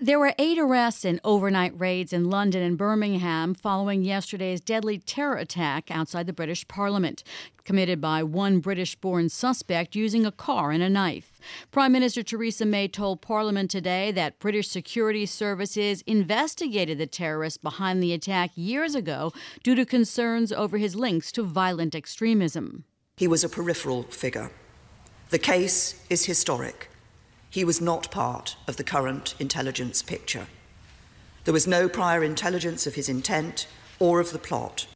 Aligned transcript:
There 0.00 0.20
were 0.20 0.32
eight 0.38 0.60
arrests 0.60 1.04
in 1.04 1.20
overnight 1.24 1.72
raids 1.76 2.12
in 2.12 2.30
London 2.30 2.62
and 2.62 2.78
Birmingham 2.78 3.52
following 3.52 4.04
yesterday's 4.04 4.60
deadly 4.60 4.98
terror 4.98 5.36
attack 5.36 5.90
outside 5.90 6.28
the 6.28 6.32
British 6.32 6.68
Parliament, 6.68 7.24
committed 7.64 8.00
by 8.00 8.22
one 8.22 8.60
British 8.60 8.94
born 8.94 9.28
suspect 9.28 9.96
using 9.96 10.24
a 10.24 10.30
car 10.30 10.70
and 10.70 10.84
a 10.84 10.88
knife. 10.88 11.40
Prime 11.72 11.90
Minister 11.90 12.22
Theresa 12.22 12.64
May 12.64 12.86
told 12.86 13.22
Parliament 13.22 13.72
today 13.72 14.12
that 14.12 14.38
British 14.38 14.68
security 14.68 15.26
services 15.26 16.02
investigated 16.02 16.98
the 16.98 17.08
terrorist 17.08 17.60
behind 17.60 18.00
the 18.00 18.12
attack 18.12 18.52
years 18.54 18.94
ago 18.94 19.32
due 19.64 19.74
to 19.74 19.84
concerns 19.84 20.52
over 20.52 20.78
his 20.78 20.94
links 20.94 21.32
to 21.32 21.42
violent 21.42 21.96
extremism. 21.96 22.84
He 23.16 23.26
was 23.26 23.42
a 23.42 23.48
peripheral 23.48 24.04
figure. 24.04 24.52
The 25.30 25.40
case 25.40 26.00
is 26.08 26.24
historic. 26.24 26.88
He 27.50 27.64
was 27.64 27.80
not 27.80 28.10
part 28.10 28.56
of 28.66 28.76
the 28.76 28.84
current 28.84 29.34
intelligence 29.38 30.02
picture. 30.02 30.46
There 31.44 31.54
was 31.54 31.66
no 31.66 31.88
prior 31.88 32.22
intelligence 32.22 32.86
of 32.86 32.94
his 32.94 33.08
intent 33.08 33.66
or 33.98 34.20
of 34.20 34.32
the 34.32 34.38
plot. 34.38 34.86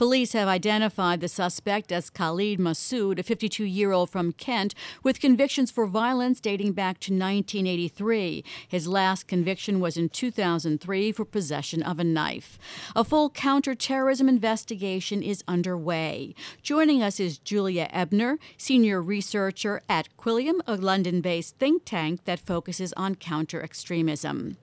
Police 0.00 0.32
have 0.32 0.48
identified 0.48 1.20
the 1.20 1.28
suspect 1.28 1.92
as 1.92 2.08
Khalid 2.08 2.58
Masood, 2.58 3.18
a 3.18 3.22
52 3.22 3.64
year 3.64 3.92
old 3.92 4.08
from 4.08 4.32
Kent, 4.32 4.74
with 5.02 5.20
convictions 5.20 5.70
for 5.70 5.86
violence 5.86 6.40
dating 6.40 6.72
back 6.72 6.98
to 7.00 7.12
1983. 7.12 8.42
His 8.66 8.88
last 8.88 9.28
conviction 9.28 9.78
was 9.78 9.98
in 9.98 10.08
2003 10.08 11.12
for 11.12 11.26
possession 11.26 11.82
of 11.82 11.98
a 11.98 12.04
knife. 12.04 12.58
A 12.96 13.04
full 13.04 13.28
counterterrorism 13.28 14.26
investigation 14.26 15.22
is 15.22 15.44
underway. 15.46 16.34
Joining 16.62 17.02
us 17.02 17.20
is 17.20 17.36
Julia 17.36 17.86
Ebner, 17.92 18.38
senior 18.56 19.02
researcher 19.02 19.82
at 19.86 20.08
Quilliam, 20.16 20.62
a 20.66 20.76
London 20.76 21.20
based 21.20 21.58
think 21.58 21.84
tank 21.84 22.24
that 22.24 22.40
focuses 22.40 22.94
on 22.94 23.16
counter 23.16 23.62
extremism. 23.62 24.56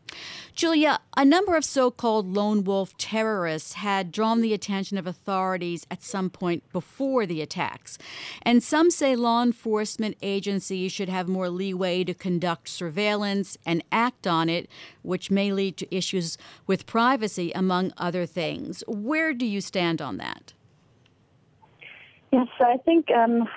Julia, 0.53 0.99
a 1.15 1.23
number 1.23 1.55
of 1.55 1.63
so 1.63 1.91
called 1.91 2.33
lone 2.33 2.63
wolf 2.63 2.97
terrorists 2.97 3.73
had 3.73 4.11
drawn 4.11 4.41
the 4.41 4.53
attention 4.53 4.97
of 4.97 5.05
authorities 5.05 5.85
at 5.91 6.01
some 6.01 6.31
point 6.31 6.63
before 6.73 7.27
the 7.27 7.41
attacks. 7.41 7.99
And 8.41 8.63
some 8.63 8.89
say 8.89 9.15
law 9.15 9.43
enforcement 9.43 10.17
agencies 10.23 10.91
should 10.91 11.09
have 11.09 11.27
more 11.27 11.49
leeway 11.49 12.03
to 12.05 12.13
conduct 12.15 12.69
surveillance 12.69 13.57
and 13.65 13.83
act 13.91 14.25
on 14.25 14.49
it, 14.49 14.67
which 15.03 15.29
may 15.29 15.51
lead 15.51 15.77
to 15.77 15.95
issues 15.95 16.37
with 16.65 16.87
privacy, 16.87 17.51
among 17.53 17.93
other 17.97 18.25
things. 18.25 18.83
Where 18.87 19.33
do 19.33 19.45
you 19.45 19.61
stand 19.61 20.01
on 20.01 20.17
that? 20.17 20.53
Yes, 22.31 22.47
I 22.59 22.77
think 22.77 23.11
um, 23.11 23.47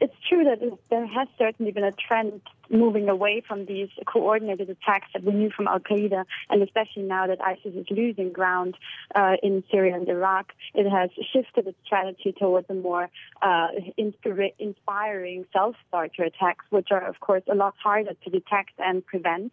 it's 0.00 0.14
true 0.28 0.44
that 0.44 0.60
there 0.90 1.06
has 1.06 1.28
certainly 1.38 1.72
been 1.72 1.84
a 1.84 1.92
trend 1.92 2.40
moving 2.70 3.08
away 3.08 3.42
from 3.46 3.66
these 3.66 3.88
coordinated 4.06 4.70
attacks 4.70 5.08
that 5.12 5.24
we 5.24 5.32
knew 5.32 5.50
from 5.50 5.68
Al 5.68 5.80
Qaeda, 5.80 6.24
and 6.50 6.62
especially 6.62 7.02
now 7.02 7.26
that 7.26 7.40
ISIS 7.42 7.74
is 7.74 7.86
losing 7.90 8.32
ground 8.32 8.76
uh, 9.14 9.36
in 9.42 9.64
Syria 9.70 9.94
and 9.94 10.08
Iraq, 10.08 10.52
it 10.74 10.88
has 10.88 11.10
shifted 11.32 11.66
its 11.66 11.78
strategy 11.84 12.32
towards 12.38 12.68
a 12.70 12.74
more 12.74 13.10
uh, 13.42 13.68
inspira- 13.98 14.54
inspiring 14.58 15.44
self-starter 15.52 16.24
attacks, 16.24 16.64
which 16.70 16.88
are, 16.90 17.06
of 17.06 17.20
course, 17.20 17.42
a 17.50 17.54
lot 17.54 17.74
harder 17.82 18.12
to 18.24 18.30
detect 18.30 18.72
and 18.78 19.04
prevent. 19.04 19.52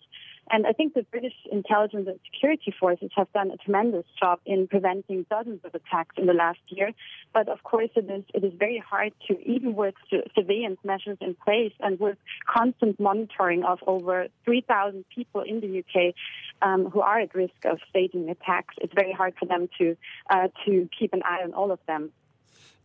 And 0.51 0.67
I 0.67 0.73
think 0.73 0.93
the 0.93 1.03
British 1.03 1.33
intelligence 1.51 2.07
and 2.07 2.19
security 2.31 2.73
forces 2.79 3.09
have 3.15 3.31
done 3.33 3.51
a 3.51 3.57
tremendous 3.57 4.05
job 4.21 4.39
in 4.45 4.67
preventing 4.67 5.25
dozens 5.29 5.61
of 5.63 5.73
attacks 5.73 6.15
in 6.17 6.27
the 6.27 6.33
last 6.33 6.59
year. 6.67 6.91
But 7.33 7.49
of 7.49 7.63
course, 7.63 7.89
it 7.95 8.09
is, 8.09 8.23
it 8.33 8.43
is 8.43 8.53
very 8.57 8.77
hard 8.77 9.13
to, 9.27 9.39
even 9.41 9.75
with 9.75 9.95
surveillance 10.35 10.79
measures 10.83 11.17
in 11.19 11.35
place 11.35 11.73
and 11.79 11.99
with 11.99 12.17
constant 12.47 12.99
monitoring 12.99 13.63
of 13.63 13.79
over 13.87 14.27
3,000 14.45 15.03
people 15.13 15.41
in 15.41 15.61
the 15.61 15.79
UK 15.79 16.13
um, 16.61 16.89
who 16.91 17.01
are 17.01 17.19
at 17.19 17.33
risk 17.33 17.65
of 17.65 17.79
staging 17.89 18.29
attacks, 18.29 18.75
it's 18.79 18.93
very 18.93 19.13
hard 19.13 19.33
for 19.39 19.45
them 19.45 19.67
to, 19.79 19.97
uh, 20.29 20.47
to 20.65 20.87
keep 20.97 21.13
an 21.13 21.23
eye 21.23 21.41
on 21.43 21.53
all 21.53 21.71
of 21.71 21.79
them. 21.87 22.11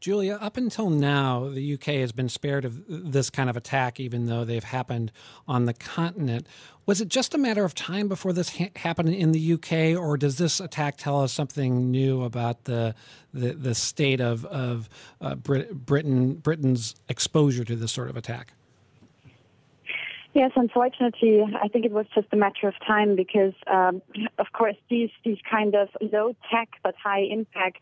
Julia, 0.00 0.38
up 0.40 0.56
until 0.56 0.88
now, 0.88 1.50
the 1.50 1.74
UK 1.74 1.96
has 1.96 2.10
been 2.10 2.30
spared 2.30 2.64
of 2.64 2.82
this 2.88 3.28
kind 3.28 3.50
of 3.50 3.56
attack, 3.56 4.00
even 4.00 4.24
though 4.24 4.46
they've 4.46 4.64
happened 4.64 5.12
on 5.46 5.66
the 5.66 5.74
continent. 5.74 6.46
Was 6.86 7.02
it 7.02 7.08
just 7.08 7.34
a 7.34 7.38
matter 7.38 7.66
of 7.66 7.74
time 7.74 8.08
before 8.08 8.32
this 8.32 8.56
ha- 8.56 8.70
happened 8.76 9.10
in 9.10 9.32
the 9.32 9.52
UK, 9.52 10.00
or 10.00 10.16
does 10.16 10.38
this 10.38 10.58
attack 10.58 10.96
tell 10.96 11.22
us 11.22 11.32
something 11.32 11.90
new 11.90 12.22
about 12.22 12.64
the 12.64 12.94
the, 13.34 13.52
the 13.52 13.74
state 13.74 14.22
of 14.22 14.46
of 14.46 14.88
uh, 15.20 15.34
Brit- 15.34 15.84
Britain 15.84 16.34
Britain's 16.34 16.94
exposure 17.10 17.64
to 17.64 17.76
this 17.76 17.92
sort 17.92 18.08
of 18.08 18.16
attack? 18.16 18.54
Yes, 20.32 20.52
unfortunately, 20.54 21.42
I 21.60 21.68
think 21.68 21.84
it 21.84 21.92
was 21.92 22.06
just 22.14 22.28
a 22.32 22.36
matter 22.36 22.68
of 22.68 22.74
time 22.86 23.16
because, 23.16 23.52
um, 23.66 24.00
of 24.38 24.46
course, 24.52 24.76
these 24.88 25.10
these 25.24 25.38
kind 25.48 25.74
of 25.74 25.88
low 26.00 26.34
tech 26.50 26.70
but 26.82 26.94
high 26.96 27.26
impact 27.30 27.80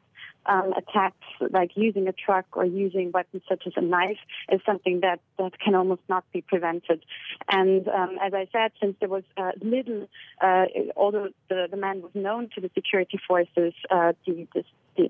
um, 0.48 0.72
attacks, 0.76 1.26
like 1.50 1.72
using 1.74 2.08
a 2.08 2.12
truck 2.12 2.46
or 2.52 2.64
using 2.64 3.12
weapons 3.12 3.42
such 3.48 3.64
as 3.66 3.72
a 3.76 3.80
knife, 3.80 4.18
is 4.50 4.60
something 4.64 5.00
that, 5.00 5.20
that 5.38 5.58
can 5.60 5.74
almost 5.74 6.02
not 6.08 6.24
be 6.32 6.40
prevented. 6.40 7.04
And 7.48 7.86
um, 7.88 8.18
as 8.22 8.32
I 8.34 8.48
said, 8.52 8.72
since 8.80 8.96
there 9.00 9.08
was 9.08 9.24
uh, 9.36 9.52
little, 9.60 10.08
uh, 10.40 10.64
although 10.96 11.28
the, 11.48 11.68
the 11.70 11.76
man 11.76 12.02
was 12.02 12.12
known 12.14 12.48
to 12.54 12.60
the 12.60 12.70
security 12.74 13.18
forces, 13.26 13.74
uh, 13.90 14.12
the, 14.26 14.46
the, 14.54 14.64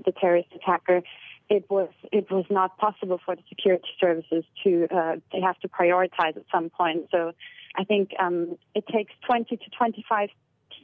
the 0.05 0.13
terrorist 0.13 0.49
attacker, 0.55 1.03
it 1.49 1.65
was 1.71 1.89
it 2.13 2.31
was 2.31 2.45
not 2.51 2.77
possible 2.77 3.19
for 3.25 3.35
the 3.35 3.43
security 3.49 3.89
services 3.99 4.45
to 4.63 4.87
uh, 4.95 5.17
they 5.33 5.41
have 5.41 5.59
to 5.61 5.69
prioritize 5.69 6.37
at 6.37 6.45
some 6.53 6.69
point. 6.69 7.07
So 7.11 7.33
I 7.75 7.85
think 7.85 8.11
um, 8.19 8.59
it 8.75 8.87
takes 8.87 9.13
20 9.27 9.57
to 9.57 9.71
25 9.71 10.29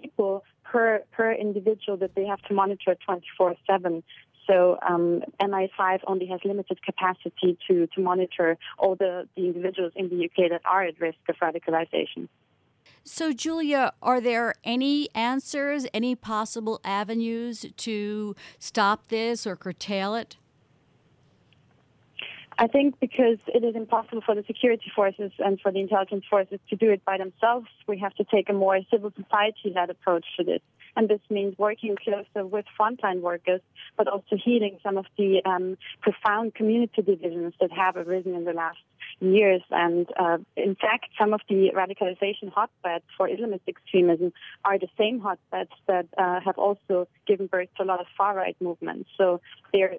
people 0.00 0.44
per 0.64 1.02
per 1.12 1.32
individual 1.32 1.96
that 1.98 2.14
they 2.14 2.24
have 2.26 2.40
to 2.42 2.54
monitor 2.54 2.96
24 3.04 3.56
seven. 3.66 4.02
So 4.46 4.78
um, 4.86 5.22
MI5 5.40 6.00
only 6.06 6.26
has 6.26 6.40
limited 6.44 6.82
capacity 6.82 7.56
to, 7.68 7.86
to 7.88 8.00
monitor 8.00 8.58
all 8.78 8.94
the, 8.94 9.28
the 9.36 9.46
individuals 9.46 9.92
in 9.96 10.08
the 10.08 10.24
UK 10.24 10.50
that 10.50 10.60
are 10.64 10.82
at 10.84 11.00
risk 11.00 11.18
of 11.28 11.36
radicalization. 11.36 12.28
So, 13.02 13.32
Julia, 13.32 13.92
are 14.02 14.20
there 14.20 14.54
any 14.64 15.08
answers, 15.14 15.86
any 15.92 16.14
possible 16.14 16.80
avenues 16.84 17.66
to 17.76 18.34
stop 18.58 19.08
this 19.08 19.46
or 19.46 19.56
curtail 19.56 20.14
it? 20.14 20.36
I 22.56 22.66
think 22.68 23.00
because 23.00 23.38
it 23.48 23.64
is 23.64 23.74
impossible 23.74 24.22
for 24.24 24.34
the 24.34 24.44
security 24.46 24.90
forces 24.94 25.32
and 25.38 25.60
for 25.60 25.72
the 25.72 25.80
intelligence 25.80 26.24
forces 26.30 26.60
to 26.70 26.76
do 26.76 26.90
it 26.90 27.04
by 27.04 27.18
themselves, 27.18 27.66
we 27.88 27.98
have 27.98 28.14
to 28.14 28.24
take 28.24 28.48
a 28.48 28.52
more 28.52 28.78
civil 28.90 29.12
society-led 29.16 29.90
approach 29.90 30.24
to 30.38 30.44
this. 30.44 30.60
And 30.96 31.08
this 31.08 31.20
means 31.28 31.58
working 31.58 31.96
closer 31.96 32.46
with 32.46 32.64
frontline 32.78 33.20
workers, 33.20 33.60
but 33.96 34.08
also 34.08 34.36
healing 34.36 34.78
some 34.82 34.96
of 34.96 35.06
the 35.16 35.42
um, 35.44 35.76
profound 36.00 36.54
community 36.54 37.02
divisions 37.02 37.54
that 37.60 37.72
have 37.72 37.96
arisen 37.96 38.34
in 38.34 38.44
the 38.44 38.52
last 38.52 38.78
years. 39.20 39.62
And 39.70 40.08
uh, 40.18 40.38
in 40.56 40.74
fact, 40.74 41.06
some 41.18 41.34
of 41.34 41.40
the 41.48 41.70
radicalization 41.74 42.52
hotbeds 42.52 43.04
for 43.16 43.28
Islamist 43.28 43.60
extremism 43.68 44.32
are 44.64 44.78
the 44.78 44.88
same 44.98 45.20
hotbeds 45.20 45.70
that 45.86 46.06
uh, 46.16 46.40
have 46.40 46.58
also 46.58 47.08
given 47.26 47.46
birth 47.46 47.68
to 47.76 47.82
a 47.82 47.86
lot 47.86 48.00
of 48.00 48.06
far 48.16 48.36
right 48.36 48.56
movements. 48.60 49.10
So 49.16 49.40
they're, 49.72 49.96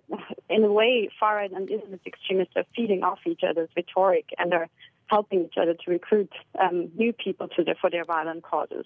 in 0.50 0.64
a 0.64 0.72
way, 0.72 1.10
far 1.20 1.36
right 1.38 1.52
and 1.52 1.68
Islamist 1.68 2.06
extremists 2.06 2.54
are 2.56 2.66
feeding 2.76 3.04
off 3.04 3.20
each 3.26 3.42
other's 3.48 3.70
rhetoric 3.76 4.30
and 4.38 4.54
are 4.54 4.68
helping 5.08 5.46
each 5.46 5.56
other 5.62 5.74
to 5.74 5.92
recruit 5.92 6.32
um, 6.60 6.90
new 6.96 7.14
people 7.14 7.48
to 7.50 7.76
for 7.80 7.90
their 7.90 8.06
violent 8.06 8.44
causes. 8.44 8.86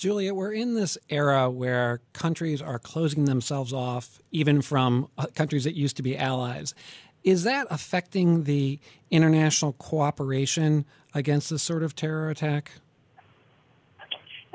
Julia, 0.00 0.32
we're 0.32 0.54
in 0.54 0.72
this 0.72 0.96
era 1.10 1.50
where 1.50 2.00
countries 2.14 2.62
are 2.62 2.78
closing 2.78 3.26
themselves 3.26 3.70
off, 3.70 4.18
even 4.32 4.62
from 4.62 5.10
uh, 5.18 5.26
countries 5.34 5.64
that 5.64 5.74
used 5.74 5.98
to 5.98 6.02
be 6.02 6.16
allies. 6.16 6.74
Is 7.22 7.42
that 7.42 7.66
affecting 7.68 8.44
the 8.44 8.80
international 9.10 9.74
cooperation 9.74 10.86
against 11.12 11.50
this 11.50 11.62
sort 11.62 11.82
of 11.82 11.94
terror 11.94 12.30
attack? 12.30 12.72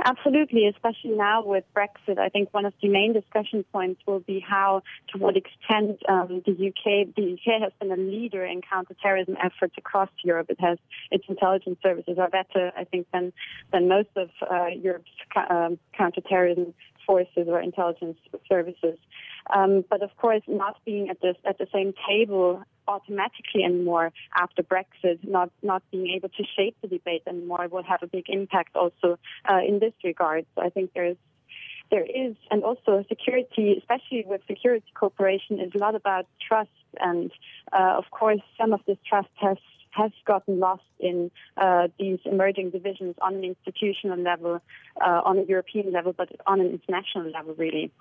Absolutely, 0.08 0.68
especially 0.68 1.18
now 1.18 1.44
with 1.44 1.64
Brexit. 1.76 2.20
I 2.20 2.29
think 2.29 2.53
one 2.53 2.66
of 2.66 2.74
the 2.79 2.90
main 2.90 3.12
discussion 3.12 3.66
points 3.74 4.00
will 4.06 4.20
be 4.20 4.40
how, 4.40 4.84
to 5.12 5.18
what 5.18 5.35
extent 5.35 6.00
um, 6.08 6.44
the 6.46 6.52
UK, 6.52 7.16
the 7.16 7.34
UK 7.34 7.59
has 7.64 7.72
been 7.79 7.91
a 7.91 7.97
leader 7.97 8.46
in 8.46 8.62
counterterrorism 8.62 9.35
efforts 9.44 9.74
across 9.79 10.09
Europe. 10.24 10.52
It 10.52 10.59
has 10.62 10.78
its 11.09 11.26
intelligence 11.28 11.79
services 11.82 12.20
are 12.20 12.29
better, 12.29 12.72
I 12.78 12.84
think, 12.84 13.08
than 13.12 13.34
than 13.74 13.88
most 13.88 14.09
of 14.16 14.29
uh, 14.47 14.68
Europe's 14.68 15.09
um, 15.50 15.79
counterterrorism 15.97 16.76
forces 17.08 17.47
or 17.47 17.59
intelligence 17.59 18.20
services. 18.47 19.00
Um, 19.52 19.84
but 19.90 20.03
of 20.03 20.16
course, 20.18 20.44
not 20.47 20.78
being 20.85 21.09
at 21.09 21.20
this 21.20 21.35
at 21.46 21.58
the 21.58 21.68
same 21.74 21.94
table 22.08 22.64
automatically 22.87 23.64
anymore 23.64 24.11
after 24.35 24.64
Brexit, 24.64 25.20
not 25.23 25.49
not 25.61 25.84
being 25.91 26.09
able 26.16 26.29
to 26.29 26.43
shape 26.55 26.76
the 26.82 26.87
debate 26.87 27.23
anymore 27.28 27.67
will 27.70 27.84
have 27.84 28.02
a 28.03 28.08
big 28.08 28.26
impact 28.29 28.76
also 28.76 29.17
uh, 29.49 29.59
in 29.67 29.79
this 29.79 29.93
regard. 30.03 30.46
So 30.55 30.61
I 30.61 30.70
think 30.70 30.91
there's 30.93 31.17
there 31.91 32.03
is, 32.03 32.35
and 32.49 32.64
also 32.64 33.05
security, 33.08 33.76
especially 33.78 34.23
with 34.26 34.41
security 34.47 34.85
cooperation, 34.96 35.59
is 35.59 35.72
a 35.76 35.78
lot 35.78 35.96
about 35.96 36.26
trust. 36.46 36.70
And 36.99 37.32
uh, 37.72 37.96
of 37.97 38.05
course, 38.11 38.41
some 38.58 38.73
of 38.73 38.82
this 38.88 38.97
trust 39.08 39.29
has 39.35 39.58
has 39.91 40.11
gotten 40.26 40.59
lost 40.59 40.84
in 40.99 41.31
uh, 41.55 41.88
these 41.97 42.20
emerging 42.26 42.72
divisions 42.72 43.16
on 43.22 43.35
an 43.35 43.43
institutional 43.46 44.20
level, 44.20 44.61
uh, 44.99 45.22
on 45.23 45.38
a 45.38 45.43
European 45.43 45.93
level, 45.93 46.11
but 46.11 46.29
on 46.46 46.59
an 46.59 46.67
international 46.67 47.31
level, 47.31 47.53
really. 47.55 47.91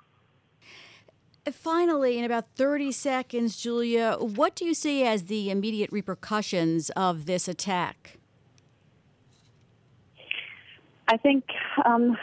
Finally, 1.53 2.19
in 2.19 2.25
about 2.25 2.47
30 2.57 2.91
seconds, 2.93 3.57
Julia, 3.57 4.17
what 4.19 4.55
do 4.55 4.65
you 4.65 4.73
see 4.73 5.05
as 5.05 5.25
the 5.25 5.51
immediate 5.51 5.93
repercussions 5.93 6.89
of 6.91 7.27
this 7.27 7.49
attack? 7.49 8.19
I 11.09 11.19
think 11.19 11.45
um, 11.85 12.17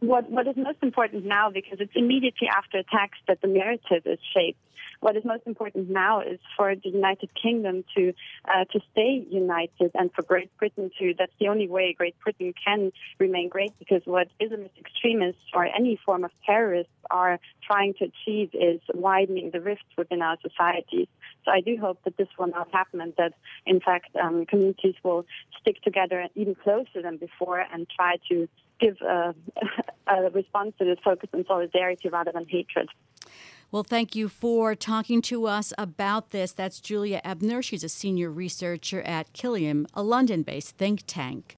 what 0.00 0.30
what 0.30 0.46
is 0.46 0.56
most 0.56 0.78
important 0.82 1.24
now, 1.24 1.50
because 1.50 1.78
it's 1.80 1.92
immediately 1.94 2.48
after 2.48 2.78
attacks 2.78 3.18
that 3.28 3.40
the 3.40 3.48
narrative 3.48 4.02
is 4.06 4.18
shaped. 4.34 4.58
What 5.00 5.16
is 5.16 5.24
most 5.24 5.44
important 5.46 5.90
now 5.90 6.22
is 6.22 6.40
for 6.56 6.74
the 6.74 6.88
United 6.88 7.30
Kingdom 7.40 7.84
to 7.96 8.12
uh, 8.52 8.64
to 8.72 8.80
stay 8.90 9.24
united, 9.30 9.92
and 9.94 10.12
for 10.12 10.22
Great 10.22 10.50
Britain 10.58 10.90
to. 10.98 11.14
That's 11.16 11.32
the 11.38 11.48
only 11.48 11.68
way 11.68 11.94
Great 11.96 12.16
Britain 12.24 12.52
can 12.64 12.90
remain 13.18 13.48
great, 13.48 13.78
because 13.78 14.02
what 14.06 14.26
Islamist 14.40 14.76
extremists 14.78 15.42
or 15.54 15.66
any 15.66 16.00
form 16.04 16.24
of 16.24 16.32
terrorists 16.44 16.92
are 17.10 17.38
trying 17.64 17.94
to 17.98 18.06
achieve 18.10 18.50
is 18.54 18.80
widening 18.92 19.50
the 19.52 19.60
rifts 19.60 19.92
within 19.96 20.20
our 20.20 20.36
societies. 20.42 21.06
So 21.44 21.52
I 21.52 21.60
do 21.60 21.76
hope 21.78 21.98
that 22.04 22.16
this 22.16 22.28
will 22.36 22.48
not 22.48 22.68
happen, 22.72 23.00
and 23.00 23.14
that 23.18 23.34
in 23.66 23.80
fact 23.80 24.16
um, 24.16 24.46
communities 24.46 24.96
will 25.04 25.26
stick 25.60 25.80
together 25.82 26.26
even 26.34 26.54
closer 26.56 27.02
than 27.02 27.18
before 27.18 27.64
and 27.72 27.86
try 27.88 28.16
to 28.30 28.48
give 28.80 28.96
uh, 29.02 29.32
a, 30.06 30.14
a 30.26 30.30
response 30.30 30.74
that 30.78 30.88
is 30.88 30.98
focused 31.04 31.34
on 31.34 31.44
solidarity 31.46 32.08
rather 32.08 32.32
than 32.32 32.46
hatred. 32.46 32.88
Well, 33.70 33.82
thank 33.82 34.16
you 34.16 34.28
for 34.28 34.74
talking 34.74 35.20
to 35.22 35.46
us 35.46 35.74
about 35.76 36.30
this. 36.30 36.52
That's 36.52 36.80
Julia 36.80 37.20
Ebner. 37.22 37.60
She's 37.60 37.84
a 37.84 37.88
senior 37.88 38.30
researcher 38.30 39.02
at 39.02 39.32
Quilliam, 39.34 39.86
a 39.92 40.02
London 40.02 40.42
based 40.42 40.76
think 40.78 41.02
tank. 41.06 41.56